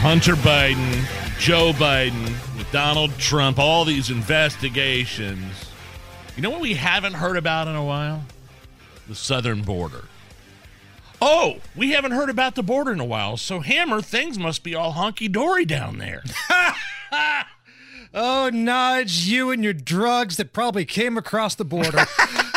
Hunter 0.00 0.32
Biden, 0.36 1.04
Joe 1.38 1.72
Biden, 1.74 2.24
with 2.56 2.72
Donald 2.72 3.10
Trump, 3.18 3.58
all 3.58 3.84
these 3.84 4.08
investigations, 4.08 5.66
you 6.36 6.42
know 6.42 6.48
what 6.48 6.62
we 6.62 6.72
haven't 6.72 7.12
heard 7.12 7.36
about 7.36 7.68
in 7.68 7.76
a 7.76 7.84
while? 7.84 8.24
The 9.08 9.14
southern 9.14 9.60
border. 9.60 10.04
Oh, 11.20 11.58
we 11.76 11.90
haven't 11.90 12.12
heard 12.12 12.30
about 12.30 12.54
the 12.54 12.62
border 12.62 12.92
in 12.92 12.98
a 12.98 13.04
while. 13.04 13.36
So, 13.36 13.60
Hammer, 13.60 14.00
things 14.00 14.38
must 14.38 14.64
be 14.64 14.74
all 14.74 14.94
honky 14.94 15.30
dory 15.30 15.66
down 15.66 15.98
there. 15.98 16.24
oh, 18.14 18.50
Nudge, 18.50 19.26
you 19.26 19.50
and 19.50 19.62
your 19.62 19.74
drugs 19.74 20.38
that 20.38 20.54
probably 20.54 20.86
came 20.86 21.18
across 21.18 21.54
the 21.54 21.66
border. 21.66 22.06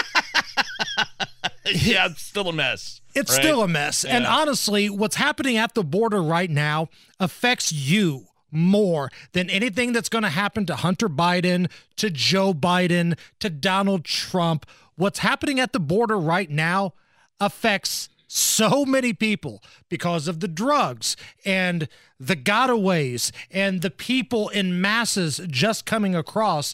yeah, 1.75 2.07
it's 2.07 2.21
still 2.21 2.49
a 2.49 2.53
mess. 2.53 3.01
It's 3.15 3.31
right? 3.31 3.41
still 3.41 3.61
a 3.61 3.67
mess. 3.67 4.03
Yeah. 4.03 4.17
And 4.17 4.25
honestly, 4.25 4.89
what's 4.89 5.15
happening 5.15 5.57
at 5.57 5.73
the 5.75 5.83
border 5.83 6.21
right 6.21 6.49
now 6.49 6.89
affects 7.19 7.71
you 7.71 8.27
more 8.51 9.09
than 9.33 9.49
anything 9.49 9.93
that's 9.93 10.09
going 10.09 10.23
to 10.23 10.29
happen 10.29 10.65
to 10.67 10.75
Hunter 10.75 11.09
Biden, 11.09 11.69
to 11.97 12.09
Joe 12.09 12.53
Biden, 12.53 13.17
to 13.39 13.49
Donald 13.49 14.05
Trump. 14.05 14.65
What's 14.95 15.19
happening 15.19 15.59
at 15.59 15.73
the 15.73 15.79
border 15.79 16.17
right 16.17 16.49
now 16.49 16.93
affects 17.39 18.09
so 18.27 18.83
many 18.83 19.13
people 19.13 19.61
because 19.89 20.27
of 20.27 20.39
the 20.39 20.47
drugs 20.47 21.15
and 21.45 21.87
the 22.19 22.35
gotaways 22.35 23.31
and 23.51 23.81
the 23.81 23.91
people 23.91 24.49
in 24.49 24.81
masses 24.81 25.39
just 25.47 25.85
coming 25.85 26.15
across. 26.15 26.73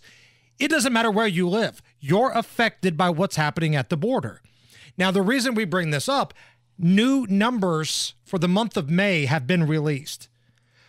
It 0.57 0.69
doesn't 0.69 0.93
matter 0.93 1.11
where 1.11 1.27
you 1.27 1.49
live, 1.49 1.81
you're 1.99 2.31
affected 2.31 2.95
by 2.95 3.09
what's 3.09 3.35
happening 3.35 3.75
at 3.75 3.89
the 3.89 3.97
border. 3.97 4.41
Now, 4.99 5.09
the 5.11 5.21
reason 5.21 5.55
we 5.55 5.63
bring 5.63 5.91
this 5.91 6.09
up, 6.09 6.33
new 6.77 7.25
numbers 7.29 8.15
for 8.25 8.37
the 8.37 8.49
month 8.49 8.75
of 8.75 8.89
May 8.89 9.23
have 9.25 9.47
been 9.47 9.65
released. 9.65 10.27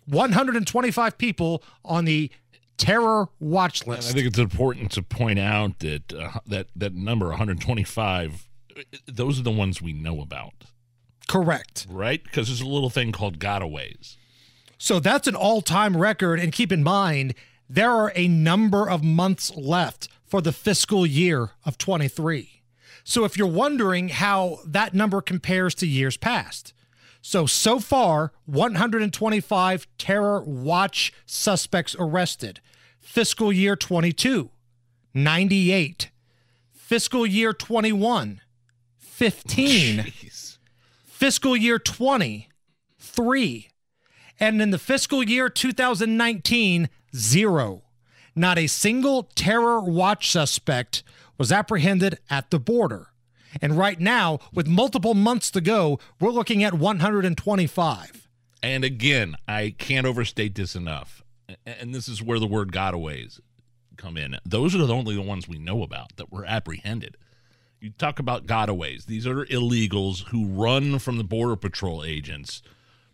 125 0.06 1.18
people 1.18 1.64
on 1.84 2.06
the 2.06 2.30
terror 2.80 3.28
watch 3.40 3.86
list. 3.86 4.10
And 4.10 4.12
I 4.12 4.14
think 4.16 4.28
it's 4.28 4.40
important 4.40 4.92
to 4.94 5.04
point 5.04 5.38
out 5.38 5.80
that 5.80 6.12
uh, 6.12 6.40
that 6.48 6.68
that 6.76 6.96
number 6.96 7.28
125 7.28 8.48
those 9.06 9.40
are 9.40 9.44
the 9.44 9.52
ones 9.52 9.82
we 9.82 9.94
know 9.94 10.22
about. 10.22 10.54
Correct. 11.28 11.86
Right? 11.90 12.24
Because 12.24 12.48
there's 12.48 12.62
a 12.62 12.68
little 12.68 12.90
thing 12.90 13.12
called 13.12 13.38
gotaways. 13.38 14.16
So 14.78 15.00
that's 15.00 15.28
an 15.28 15.36
all-time 15.36 15.98
record 15.98 16.40
and 16.40 16.54
keep 16.54 16.72
in 16.72 16.82
mind 16.82 17.36
there 17.70 17.92
are 17.92 18.12
a 18.16 18.28
number 18.28 18.90
of 18.90 19.04
months 19.04 19.56
left 19.56 20.08
for 20.26 20.42
the 20.42 20.52
fiscal 20.52 21.06
year 21.06 21.52
of 21.66 21.78
23. 21.78 22.64
So 23.04 23.26
if 23.26 23.38
you're 23.38 23.48
wondering 23.48 24.10
how 24.10 24.60
that 24.66 24.94
number 24.94 25.22
compares 25.22 25.76
to 25.76 25.88
years 25.88 26.18
past, 26.18 26.74
so, 27.22 27.46
so 27.46 27.80
far, 27.80 28.32
125 28.46 29.88
terror 29.98 30.42
watch 30.42 31.14
suspects 31.26 31.96
arrested. 32.00 32.62
Fiscal 33.00 33.52
year 33.52 33.76
22, 33.76 34.50
98. 35.14 36.12
Fiscal 36.72 37.26
year 37.26 37.54
21, 37.54 38.42
15. 38.98 39.98
Jeez. 40.00 40.58
Fiscal 41.04 41.58
year 41.58 41.78
20, 41.78 42.50
3. 42.98 43.70
And 44.40 44.62
in 44.62 44.70
the 44.72 44.80
fiscal 44.80 45.22
year 45.22 45.50
2019, 45.50 46.90
zero. 47.16 47.84
Not 48.36 48.58
a 48.58 48.68
single 48.68 49.24
terror 49.36 49.82
watch 49.82 50.32
suspect 50.32 51.04
was 51.38 51.52
apprehended 51.52 52.20
at 52.30 52.52
the 52.52 52.60
border. 52.60 53.09
And 53.62 53.78
right 53.78 54.00
now, 54.00 54.40
with 54.54 54.68
multiple 54.68 55.14
months 55.14 55.52
to 55.52 55.62
go, 55.62 56.00
we're 56.20 56.32
looking 56.32 56.64
at 56.64 56.74
125. 56.74 58.28
And 58.62 58.84
again, 58.84 59.36
I 59.48 59.74
can't 59.78 60.06
overstate 60.06 60.56
this 60.56 60.76
enough. 60.76 61.24
And 61.66 61.94
this 61.96 62.08
is 62.08 62.22
where 62.22 62.40
the 62.40 62.48
word 62.48 62.72
gotaways 62.72 63.40
come 63.98 64.18
in. 64.18 64.38
Those 64.46 64.76
are 64.76 64.86
the 64.86 64.94
only 64.94 65.16
the 65.16 65.22
ones 65.22 65.48
we 65.48 65.60
know 65.60 65.84
about 65.84 66.16
that 66.18 66.32
were 66.32 66.46
apprehended. 66.46 67.18
You 67.80 67.92
talk 67.92 68.20
about 68.20 68.46
gotaways. 68.46 69.06
These 69.06 69.26
are 69.26 69.46
illegals 69.46 70.28
who 70.28 70.46
run 70.46 71.00
from 71.00 71.18
the 71.18 71.24
border 71.24 71.56
patrol 71.56 72.04
agents, 72.04 72.62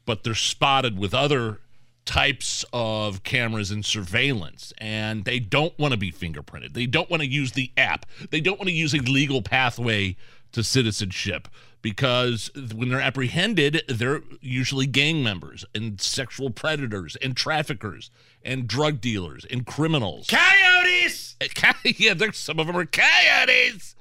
but 0.06 0.24
they're 0.24 0.34
spotted 0.34 0.97
with 0.97 1.13
other 1.13 1.59
types 2.05 2.63
of 2.71 3.23
cameras 3.23 3.71
and 3.71 3.83
surveillance 3.83 4.71
and 4.77 5.25
they 5.25 5.39
don't 5.39 5.77
want 5.79 5.91
to 5.91 5.97
be 5.97 6.11
fingerprinted. 6.11 6.73
They 6.73 6.85
don't 6.85 7.09
want 7.09 7.21
to 7.21 7.27
use 7.27 7.53
the 7.53 7.71
app. 7.75 8.05
They 8.29 8.41
don't 8.41 8.59
want 8.59 8.69
to 8.69 8.75
use 8.75 8.93
a 8.93 9.00
legal 9.00 9.41
pathway 9.41 10.15
to 10.51 10.63
citizenship 10.63 11.47
because 11.81 12.50
when 12.74 12.89
they're 12.89 13.01
apprehended, 13.01 13.83
they're 13.88 14.21
usually 14.39 14.85
gang 14.85 15.24
members 15.24 15.65
and 15.75 16.00
sexual 16.00 16.50
predators 16.50 17.15
and 17.18 17.35
traffickers 17.35 18.09
and 18.44 18.68
drug 18.68 19.01
dealers 19.01 19.45
and 19.51 19.65
criminals. 19.65 20.27
Coyotes! 20.27 21.35
Yeah, 21.97 22.13
there's 22.13 22.38
some 22.38 22.59
of 22.59 22.68
them 22.68 22.77
are 22.77 22.85
coyotes. 22.85 23.95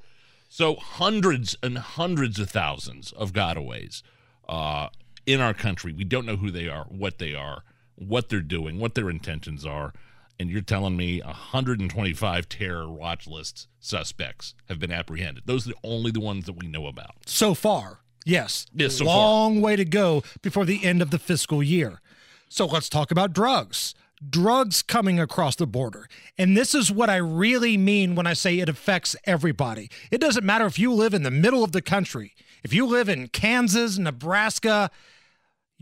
So 0.48 0.76
hundreds 0.76 1.56
and 1.62 1.76
hundreds 1.78 2.38
of 2.38 2.48
thousands 2.48 3.12
of 3.12 3.32
gotaways 3.32 4.02
uh, 4.48 4.88
in 5.26 5.40
our 5.40 5.52
country. 5.52 5.92
We 5.92 6.04
don't 6.04 6.26
know 6.26 6.36
who 6.36 6.50
they 6.50 6.68
are, 6.68 6.84
what 6.84 7.18
they 7.18 7.34
are 7.34 7.64
what 7.96 8.28
they're 8.28 8.40
doing, 8.40 8.78
what 8.78 8.94
their 8.94 9.10
intentions 9.10 9.64
are, 9.64 9.92
and 10.38 10.50
you're 10.50 10.62
telling 10.62 10.96
me 10.96 11.20
125 11.22 12.48
terror 12.48 12.90
watch 12.90 13.26
list 13.26 13.68
suspects 13.78 14.54
have 14.68 14.78
been 14.80 14.90
apprehended. 14.90 15.44
Those 15.46 15.66
are 15.66 15.70
the 15.70 15.76
only 15.84 16.10
the 16.10 16.20
ones 16.20 16.46
that 16.46 16.54
we 16.60 16.66
know 16.66 16.86
about 16.86 17.12
so 17.26 17.54
far. 17.54 18.00
Yes, 18.24 18.66
yes 18.74 18.96
so 18.98 19.04
long 19.04 19.56
far. 19.56 19.62
way 19.62 19.76
to 19.76 19.84
go 19.84 20.22
before 20.42 20.64
the 20.64 20.84
end 20.84 21.02
of 21.02 21.10
the 21.10 21.18
fiscal 21.18 21.62
year. 21.62 22.00
So 22.48 22.66
let's 22.66 22.88
talk 22.88 23.10
about 23.10 23.32
drugs. 23.32 23.94
drugs 24.30 24.82
coming 24.82 25.20
across 25.20 25.56
the 25.56 25.66
border. 25.66 26.08
And 26.38 26.56
this 26.56 26.74
is 26.74 26.90
what 26.90 27.10
I 27.10 27.16
really 27.16 27.76
mean 27.76 28.14
when 28.14 28.26
I 28.26 28.32
say 28.32 28.58
it 28.58 28.68
affects 28.68 29.16
everybody. 29.24 29.90
It 30.10 30.20
doesn't 30.20 30.44
matter 30.44 30.66
if 30.66 30.78
you 30.78 30.92
live 30.92 31.14
in 31.14 31.22
the 31.22 31.30
middle 31.30 31.64
of 31.64 31.72
the 31.72 31.82
country, 31.82 32.34
if 32.62 32.72
you 32.72 32.86
live 32.86 33.08
in 33.08 33.28
Kansas, 33.28 33.98
Nebraska, 33.98 34.90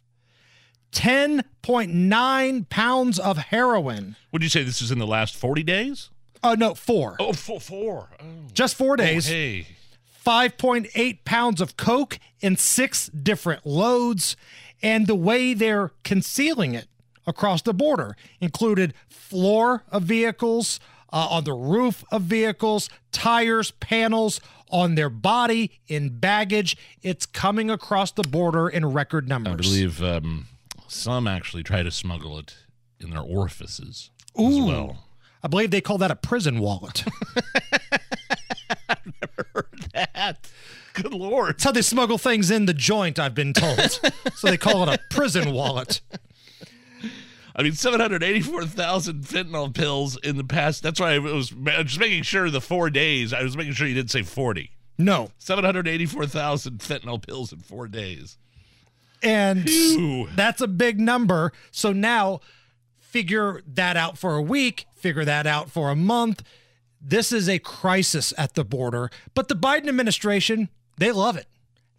10.9 0.92 2.68
pounds 2.68 3.18
of 3.18 3.38
heroin. 3.38 4.16
Would 4.30 4.42
you 4.42 4.48
say 4.48 4.62
this 4.62 4.82
is 4.82 4.90
in 4.90 4.98
the 4.98 5.06
last 5.06 5.36
40 5.36 5.62
days? 5.62 6.10
Oh, 6.44 6.54
no, 6.54 6.74
four. 6.74 7.16
Oh, 7.18 7.32
four. 7.32 7.60
four. 7.60 8.08
Oh. 8.20 8.24
Just 8.52 8.76
four 8.76 8.96
days. 8.96 9.28
Oh, 9.28 9.32
hey. 9.32 9.66
5.8 10.24 11.24
pounds 11.24 11.60
of 11.60 11.76
coke 11.76 12.18
in 12.40 12.56
six 12.56 13.08
different 13.08 13.66
loads. 13.66 14.36
And 14.82 15.06
the 15.06 15.14
way 15.14 15.54
they're 15.54 15.90
concealing 16.04 16.74
it 16.74 16.86
across 17.26 17.62
the 17.62 17.74
border 17.74 18.16
included 18.40 18.94
floor 19.08 19.84
of 19.90 20.02
vehicles, 20.02 20.80
uh, 21.12 21.28
on 21.30 21.44
the 21.44 21.52
roof 21.52 22.04
of 22.10 22.22
vehicles, 22.22 22.88
tires, 23.12 23.70
panels, 23.72 24.40
on 24.70 24.94
their 24.94 25.10
body, 25.10 25.80
in 25.86 26.08
baggage. 26.18 26.76
It's 27.02 27.26
coming 27.26 27.70
across 27.70 28.10
the 28.10 28.22
border 28.22 28.68
in 28.68 28.86
record 28.86 29.28
numbers. 29.28 29.66
I 29.66 29.70
believe 29.70 30.02
um, 30.02 30.48
some 30.92 31.26
actually 31.26 31.62
try 31.62 31.82
to 31.82 31.90
smuggle 31.90 32.38
it 32.38 32.56
in 33.00 33.10
their 33.10 33.20
orifices 33.20 34.10
Ooh, 34.38 34.48
as 34.48 34.60
well. 34.60 35.04
I 35.42 35.48
believe 35.48 35.70
they 35.70 35.80
call 35.80 35.98
that 35.98 36.10
a 36.10 36.16
prison 36.16 36.60
wallet. 36.60 37.04
I've 38.88 39.12
never 39.20 39.48
heard 39.54 39.88
that. 39.94 40.48
Good 40.94 41.14
lord. 41.14 41.54
That's 41.54 41.64
how 41.64 41.72
they 41.72 41.82
smuggle 41.82 42.18
things 42.18 42.50
in 42.50 42.66
the 42.66 42.74
joint, 42.74 43.18
I've 43.18 43.34
been 43.34 43.52
told. 43.52 43.80
so 44.34 44.48
they 44.48 44.56
call 44.56 44.88
it 44.88 44.94
a 44.94 45.00
prison 45.10 45.52
wallet. 45.52 46.00
I 47.54 47.62
mean, 47.62 47.72
784,000 47.72 49.22
fentanyl 49.24 49.74
pills 49.74 50.16
in 50.18 50.36
the 50.36 50.44
past. 50.44 50.82
That's 50.82 51.00
why 51.00 51.14
I 51.14 51.18
was 51.18 51.50
just 51.50 51.98
making 51.98 52.22
sure 52.22 52.48
the 52.48 52.60
four 52.60 52.88
days, 52.88 53.32
I 53.32 53.42
was 53.42 53.56
making 53.56 53.74
sure 53.74 53.86
you 53.86 53.94
didn't 53.94 54.10
say 54.10 54.22
40. 54.22 54.70
No. 54.98 55.30
784,000 55.38 56.78
fentanyl 56.78 57.24
pills 57.24 57.52
in 57.52 57.60
four 57.60 57.88
days. 57.88 58.38
And 59.22 59.68
that's 60.34 60.60
a 60.60 60.68
big 60.68 61.00
number. 61.00 61.52
So 61.70 61.92
now 61.92 62.40
figure 62.98 63.62
that 63.66 63.96
out 63.96 64.18
for 64.18 64.36
a 64.36 64.42
week, 64.42 64.86
figure 64.94 65.24
that 65.24 65.46
out 65.46 65.70
for 65.70 65.90
a 65.90 65.96
month. 65.96 66.42
This 67.00 67.32
is 67.32 67.48
a 67.48 67.58
crisis 67.58 68.32
at 68.38 68.54
the 68.54 68.64
border. 68.64 69.10
But 69.34 69.48
the 69.48 69.56
Biden 69.56 69.88
administration, 69.88 70.68
they 70.98 71.12
love 71.12 71.36
it. 71.36 71.46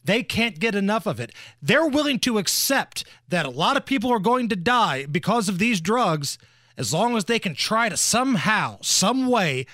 They 0.04 0.22
can't 0.24 0.60
get 0.60 0.75
enough 0.75 1.06
of 1.06 1.20
it. 1.20 1.31
They're 1.62 1.88
willing 1.88 2.20
to 2.20 2.38
accept 2.38 3.06
that 3.30 3.46
a 3.46 3.50
lot 3.50 3.78
of 3.78 3.86
people 3.86 4.12
are 4.12 4.20
going 4.20 4.50
to 4.50 4.56
die 4.56 5.06
because 5.06 5.48
of 5.48 5.60
these 5.60 5.80
drugs 5.80 6.38
as 6.78 6.94
long 6.94 7.16
as 7.16 7.25
they 7.25 7.40
can 7.40 7.56
try 7.56 7.88
to 7.88 7.96
somehow, 7.96 8.78
some 8.81 9.28
way, 9.28 9.66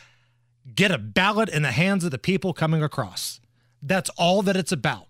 get 0.76 0.92
a 0.92 0.98
ballot 0.98 1.50
in 1.50 1.64
the 1.64 1.72
hands 1.72 2.04
of 2.04 2.12
the 2.12 2.18
people 2.18 2.54
coming 2.54 2.84
across. 2.84 3.40
That's 3.82 4.10
all 4.12 4.42
that 4.44 4.58
it's 4.58 4.72
about. 4.72 5.09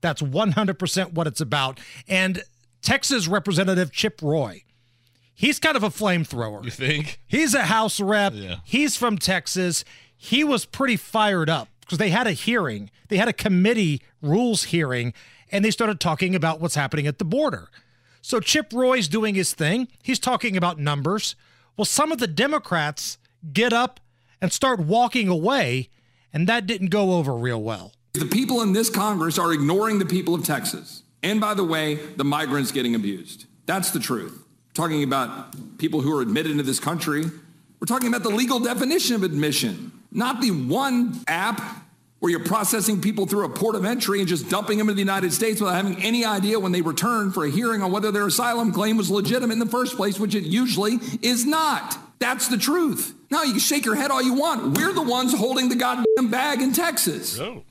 That's 0.00 0.22
100% 0.22 1.12
what 1.12 1.26
it's 1.26 1.40
about. 1.40 1.78
And 2.08 2.42
Texas 2.82 3.28
Representative 3.28 3.92
Chip 3.92 4.20
Roy, 4.22 4.64
he's 5.34 5.58
kind 5.58 5.76
of 5.76 5.82
a 5.82 5.90
flamethrower. 5.90 6.64
You 6.64 6.70
think? 6.70 7.20
He's 7.26 7.54
a 7.54 7.64
House 7.64 8.00
rep. 8.00 8.32
Yeah. 8.34 8.56
He's 8.64 8.96
from 8.96 9.18
Texas. 9.18 9.84
He 10.16 10.44
was 10.44 10.64
pretty 10.64 10.96
fired 10.96 11.50
up 11.50 11.68
because 11.80 11.98
they 11.98 12.10
had 12.10 12.26
a 12.26 12.32
hearing, 12.32 12.90
they 13.08 13.16
had 13.16 13.28
a 13.28 13.32
committee 13.32 14.02
rules 14.22 14.64
hearing, 14.64 15.12
and 15.50 15.64
they 15.64 15.70
started 15.70 15.98
talking 15.98 16.34
about 16.34 16.60
what's 16.60 16.74
happening 16.76 17.06
at 17.06 17.18
the 17.18 17.24
border. 17.24 17.68
So 18.22 18.38
Chip 18.38 18.72
Roy's 18.72 19.08
doing 19.08 19.34
his 19.34 19.54
thing. 19.54 19.88
He's 20.02 20.18
talking 20.18 20.56
about 20.56 20.78
numbers. 20.78 21.34
Well, 21.76 21.84
some 21.84 22.12
of 22.12 22.18
the 22.18 22.26
Democrats 22.26 23.18
get 23.52 23.72
up 23.72 23.98
and 24.40 24.52
start 24.52 24.80
walking 24.80 25.28
away, 25.28 25.88
and 26.32 26.46
that 26.46 26.66
didn't 26.66 26.88
go 26.88 27.14
over 27.14 27.34
real 27.34 27.62
well. 27.62 27.92
The 28.12 28.26
people 28.26 28.62
in 28.62 28.72
this 28.72 28.90
Congress 28.90 29.38
are 29.38 29.52
ignoring 29.52 29.98
the 29.98 30.06
people 30.06 30.34
of 30.34 30.44
Texas. 30.44 31.02
And 31.22 31.40
by 31.40 31.54
the 31.54 31.64
way, 31.64 31.94
the 31.94 32.24
migrants 32.24 32.72
getting 32.72 32.94
abused. 32.94 33.46
That's 33.66 33.90
the 33.90 34.00
truth. 34.00 34.44
Talking 34.74 35.02
about 35.04 35.78
people 35.78 36.00
who 36.00 36.16
are 36.16 36.22
admitted 36.22 36.52
into 36.52 36.64
this 36.64 36.80
country, 36.80 37.24
we're 37.24 37.86
talking 37.86 38.08
about 38.08 38.22
the 38.22 38.30
legal 38.30 38.58
definition 38.58 39.14
of 39.14 39.22
admission, 39.22 39.92
not 40.10 40.40
the 40.40 40.50
one 40.50 41.20
app 41.28 41.60
where 42.18 42.30
you're 42.30 42.44
processing 42.44 43.00
people 43.00 43.26
through 43.26 43.46
a 43.46 43.48
port 43.48 43.74
of 43.74 43.84
entry 43.84 44.18
and 44.18 44.28
just 44.28 44.50
dumping 44.50 44.76
them 44.76 44.88
into 44.88 44.96
the 44.96 45.00
United 45.00 45.32
States 45.32 45.60
without 45.60 45.74
having 45.74 46.02
any 46.02 46.24
idea 46.24 46.60
when 46.60 46.72
they 46.72 46.82
return 46.82 47.32
for 47.32 47.44
a 47.44 47.50
hearing 47.50 47.82
on 47.82 47.90
whether 47.90 48.12
their 48.12 48.26
asylum 48.26 48.72
claim 48.72 48.96
was 48.96 49.10
legitimate 49.10 49.54
in 49.54 49.58
the 49.58 49.66
first 49.66 49.96
place, 49.96 50.20
which 50.20 50.34
it 50.34 50.44
usually 50.44 50.98
is 51.22 51.46
not. 51.46 51.96
That's 52.18 52.48
the 52.48 52.58
truth. 52.58 53.14
Now, 53.30 53.44
you 53.44 53.52
can 53.52 53.60
shake 53.60 53.86
your 53.86 53.94
head 53.94 54.10
all 54.10 54.20
you 54.20 54.34
want. 54.34 54.76
We're 54.76 54.92
the 54.92 55.00
ones 55.02 55.32
holding 55.32 55.70
the 55.70 55.76
goddamn 55.76 56.28
bag 56.30 56.60
in 56.60 56.74
Texas. 56.74 57.38
Oh. 57.38 57.64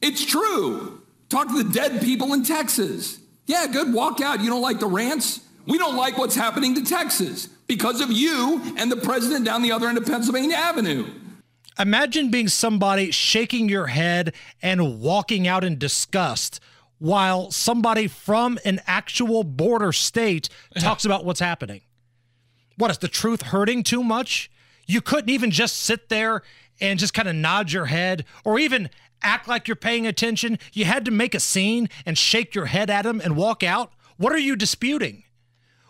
It's 0.00 0.24
true. 0.24 1.02
Talk 1.28 1.48
to 1.48 1.62
the 1.62 1.72
dead 1.72 2.02
people 2.02 2.32
in 2.34 2.44
Texas. 2.44 3.18
Yeah, 3.46 3.66
good. 3.66 3.92
Walk 3.92 4.20
out. 4.20 4.40
You 4.40 4.50
don't 4.50 4.62
like 4.62 4.80
the 4.80 4.86
rants? 4.86 5.40
We 5.66 5.78
don't 5.78 5.96
like 5.96 6.18
what's 6.18 6.36
happening 6.36 6.74
to 6.76 6.84
Texas 6.84 7.48
because 7.66 8.00
of 8.00 8.12
you 8.12 8.62
and 8.76 8.90
the 8.90 8.96
president 8.96 9.44
down 9.44 9.62
the 9.62 9.72
other 9.72 9.88
end 9.88 9.98
of 9.98 10.06
Pennsylvania 10.06 10.56
Avenue. 10.56 11.06
Imagine 11.78 12.30
being 12.30 12.48
somebody 12.48 13.10
shaking 13.10 13.68
your 13.68 13.88
head 13.88 14.34
and 14.62 15.00
walking 15.00 15.46
out 15.46 15.64
in 15.64 15.76
disgust 15.76 16.60
while 16.98 17.50
somebody 17.50 18.06
from 18.06 18.58
an 18.64 18.80
actual 18.86 19.44
border 19.44 19.92
state 19.92 20.48
talks 20.78 21.04
about 21.04 21.24
what's 21.24 21.40
happening. 21.40 21.82
What 22.78 22.90
is 22.90 22.98
the 22.98 23.08
truth 23.08 23.42
hurting 23.42 23.82
too 23.82 24.02
much? 24.02 24.50
You 24.86 25.00
couldn't 25.00 25.28
even 25.28 25.50
just 25.50 25.76
sit 25.76 26.08
there 26.08 26.42
and 26.80 26.98
just 26.98 27.12
kind 27.12 27.28
of 27.28 27.34
nod 27.34 27.72
your 27.72 27.86
head 27.86 28.24
or 28.44 28.58
even 28.58 28.88
act 29.22 29.48
like 29.48 29.68
you're 29.68 29.76
paying 29.76 30.06
attention. 30.06 30.58
You 30.72 30.84
had 30.84 31.04
to 31.04 31.10
make 31.10 31.34
a 31.34 31.40
scene 31.40 31.88
and 32.04 32.16
shake 32.16 32.54
your 32.54 32.66
head 32.66 32.90
at 32.90 33.06
him 33.06 33.20
and 33.20 33.36
walk 33.36 33.62
out. 33.62 33.92
What 34.16 34.32
are 34.32 34.38
you 34.38 34.56
disputing? 34.56 35.24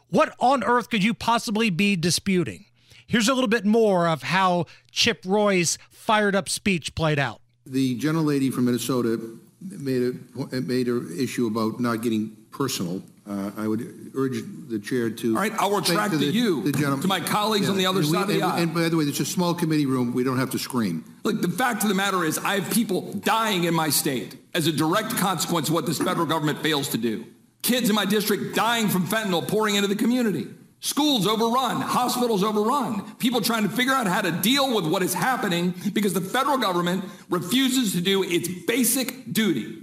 What 0.09 0.35
on 0.39 0.63
earth 0.65 0.91
could 0.91 1.03
you 1.03 1.15
possibly 1.15 1.71
be 1.71 1.97
disputing? 1.97 2.67
Here's 3.07 3.29
a 3.29 3.35
little 3.35 3.49
bit 3.49 3.65
more 3.65 4.09
of 4.09 4.25
how 4.25 4.67
Chip 4.91 5.23
Roy's 5.25 5.79
fired 5.91 6.35
up 6.35 6.49
speech 6.49 6.95
played 6.95 7.19
out. 7.19 7.41
The 7.65 7.99
gentlelady 7.99 8.53
from 8.53 8.67
Minnesota 8.67 9.21
made 9.61 10.03
a 10.03 10.61
made 10.61 10.89
an 10.89 11.15
issue 11.17 11.47
about 11.47 11.81
not 11.81 12.03
getting 12.03 12.37
personal. 12.51 13.03
Uh, 13.29 13.51
I 13.57 13.67
would 13.67 14.13
urge 14.15 14.37
the 14.69 14.79
chair 14.79 15.11
to. 15.11 15.35
All 15.35 15.41
right, 15.43 15.53
I'll 15.59 15.71
thank 15.71 15.89
retract 15.89 16.13
to 16.13 16.19
the- 16.19 16.27
you, 16.27 16.63
the 16.63 16.71
gentleman- 16.71 17.01
to 17.01 17.09
my 17.09 17.19
colleagues 17.21 17.69
on 17.69 17.77
the 17.77 17.87
other 17.87 17.99
and 17.99 18.07
we- 18.09 18.13
side 18.15 18.23
of 18.23 18.29
the 18.29 18.35
and- 18.35 18.45
aisle. 18.45 18.59
And 18.63 18.75
by 18.75 18.89
the 18.89 18.97
way, 18.97 19.05
it's 19.05 19.19
a 19.19 19.25
small 19.25 19.53
committee 19.53 19.85
room. 19.87 20.13
We 20.15 20.23
don't 20.23 20.39
have 20.39 20.51
to 20.51 20.59
scream. 20.61 21.05
Look, 21.25 21.43
the 21.43 21.49
fact 21.49 21.83
of 21.83 21.89
the 21.89 21.95
matter 21.97 22.25
is, 22.25 22.39
I 22.39 22.61
have 22.61 22.71
people 22.73 23.13
dying 23.25 23.65
in 23.65 23.75
my 23.75 23.91
state 23.91 24.37
as 24.55 24.69
a 24.69 24.73
direct 24.73 25.17
consequence 25.17 25.67
of 25.69 25.75
what 25.75 25.87
this 25.87 25.99
federal 25.99 26.27
government 26.27 26.63
fails 26.63 26.89
to 26.91 26.99
do. 26.99 27.25
Kids 27.63 27.89
in 27.89 27.97
my 27.97 28.05
district 28.05 28.55
dying 28.55 28.89
from 28.89 29.09
fentanyl 29.09 29.47
pouring 29.49 29.75
into 29.75 29.89
the 29.89 29.97
community. 29.97 30.47
Schools 30.79 31.27
overrun, 31.27 31.81
hospitals 31.81 32.45
overrun, 32.45 33.03
people 33.19 33.41
trying 33.41 33.65
to 33.65 33.69
figure 33.69 33.93
out 33.95 34.07
how 34.07 34.21
to 34.21 34.31
deal 34.31 34.73
with 34.73 34.87
what 34.87 35.03
is 35.03 35.15
happening 35.15 35.75
because 35.93 36.13
the 36.13 36.21
federal 36.21 36.59
government 36.59 37.03
refuses 37.29 37.91
to 37.95 38.01
do 38.01 38.23
its 38.23 38.47
basic 38.69 39.33
duty. 39.33 39.79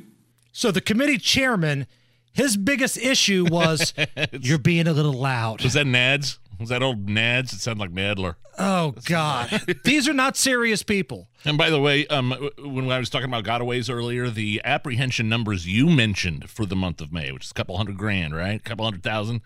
So 0.54 0.72
the 0.72 0.80
committee 0.80 1.18
chairman, 1.18 1.88
his 2.34 2.58
biggest 2.58 2.98
issue 2.98 3.46
was 3.50 3.94
you're 4.32 4.58
being 4.58 4.88
a 4.88 4.94
little 4.94 5.14
loud. 5.14 5.64
Was 5.64 5.74
that 5.74 5.86
Nads? 5.86 6.40
Was 6.60 6.70
that 6.70 6.84
old 6.84 7.08
Nads? 7.08 7.54
It 7.54 7.60
sounded 7.60 7.82
like 7.82 7.92
Nadler. 7.92 8.36
Oh 8.60 8.94
God, 9.06 9.62
these 9.84 10.08
are 10.08 10.14
not 10.14 10.38
serious 10.38 10.84
people. 10.84 11.28
And 11.46 11.58
by 11.58 11.70
the 11.70 11.80
way, 11.80 12.06
um, 12.08 12.32
when 12.60 12.92
I 12.92 13.00
was 13.00 13.10
talking 13.10 13.28
about 13.28 13.44
gotaways 13.44 13.94
earlier, 13.94 14.30
the 14.30 14.62
apprehension 14.64 15.28
numbers 15.30 15.68
you 15.68 15.90
mentioned 15.90 16.50
for 16.50 16.66
the 16.66 16.76
month 16.76 17.02
of 17.02 17.12
May, 17.12 17.32
which 17.32 17.46
is 17.46 17.52
a 17.52 17.54
couple 17.54 17.78
hundred 17.78 17.98
grand, 17.98 18.36
right? 18.36 18.60
A 18.60 18.64
couple 18.64 18.86
hundred 18.86 19.04
thousand. 19.04 19.42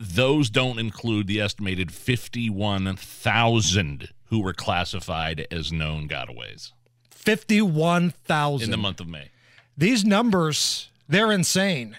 Those 0.00 0.48
don't 0.48 0.78
include 0.78 1.26
the 1.26 1.40
estimated 1.40 1.90
51,000 1.90 4.08
who 4.26 4.40
were 4.40 4.52
classified 4.52 5.48
as 5.50 5.72
known 5.72 6.08
gotaways 6.08 6.70
Fifty-one 7.10 8.10
thousand 8.10 8.66
in 8.66 8.70
the 8.70 8.76
month 8.76 9.00
of 9.00 9.08
May. 9.08 9.30
These 9.76 10.04
numbers, 10.04 10.90
they're 11.08 11.32
insane, 11.32 11.96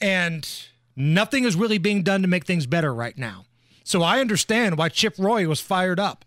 and 0.00 0.48
nothing 0.96 1.44
is 1.44 1.56
really 1.56 1.78
being 1.78 2.02
done 2.02 2.22
to 2.22 2.28
make 2.28 2.44
things 2.44 2.66
better 2.66 2.94
right 2.94 3.18
now. 3.18 3.46
So 3.82 4.02
I 4.02 4.20
understand 4.20 4.78
why 4.78 4.88
Chip 4.88 5.14
Roy 5.18 5.46
was 5.46 5.60
fired 5.60 6.00
up. 6.00 6.24